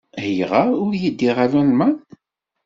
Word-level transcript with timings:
Ayɣer 0.21 0.67
ur 0.85 0.93
yeddi 1.01 1.29
ɣer 1.37 1.47
Lalman? 1.53 1.95